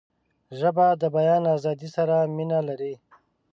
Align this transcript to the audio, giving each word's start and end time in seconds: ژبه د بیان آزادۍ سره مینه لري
ژبه 0.59 0.87
د 1.01 1.03
بیان 1.15 1.43
آزادۍ 1.55 1.89
سره 1.95 2.15
مینه 2.35 2.59
لري 2.67 2.93